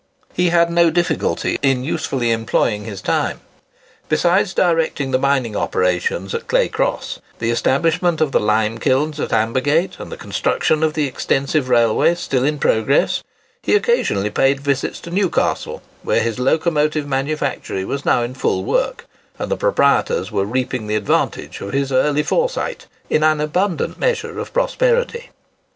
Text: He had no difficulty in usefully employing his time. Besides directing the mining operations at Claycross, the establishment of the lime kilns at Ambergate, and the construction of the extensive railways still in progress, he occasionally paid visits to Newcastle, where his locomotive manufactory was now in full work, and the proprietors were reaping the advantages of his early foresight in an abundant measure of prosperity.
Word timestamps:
He 0.33 0.49
had 0.49 0.71
no 0.71 0.89
difficulty 0.89 1.59
in 1.61 1.83
usefully 1.83 2.31
employing 2.31 2.85
his 2.85 3.03
time. 3.03 3.39
Besides 4.09 4.51
directing 4.55 5.11
the 5.11 5.19
mining 5.19 5.55
operations 5.55 6.33
at 6.33 6.47
Claycross, 6.47 7.19
the 7.37 7.51
establishment 7.51 8.19
of 8.19 8.31
the 8.31 8.39
lime 8.39 8.79
kilns 8.79 9.19
at 9.19 9.31
Ambergate, 9.31 9.99
and 9.99 10.11
the 10.11 10.17
construction 10.17 10.81
of 10.81 10.95
the 10.95 11.05
extensive 11.05 11.69
railways 11.69 12.19
still 12.19 12.43
in 12.43 12.57
progress, 12.57 13.21
he 13.61 13.75
occasionally 13.75 14.31
paid 14.31 14.59
visits 14.59 14.99
to 15.01 15.11
Newcastle, 15.11 15.83
where 16.01 16.21
his 16.23 16.39
locomotive 16.39 17.07
manufactory 17.07 17.85
was 17.85 18.03
now 18.03 18.23
in 18.23 18.33
full 18.33 18.63
work, 18.63 19.05
and 19.37 19.51
the 19.51 19.55
proprietors 19.55 20.31
were 20.31 20.45
reaping 20.45 20.87
the 20.87 20.95
advantages 20.95 21.61
of 21.61 21.73
his 21.73 21.91
early 21.91 22.23
foresight 22.23 22.87
in 23.11 23.21
an 23.21 23.39
abundant 23.39 23.99
measure 23.99 24.39
of 24.39 24.51
prosperity. 24.51 25.29